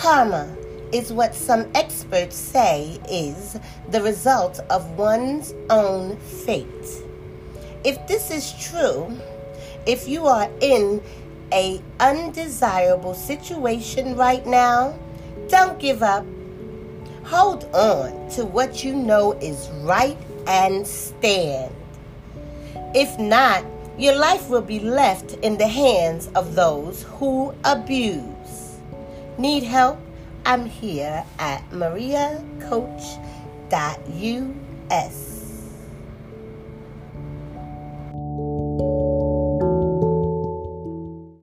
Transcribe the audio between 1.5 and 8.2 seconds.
experts say is the result of one's own fate. If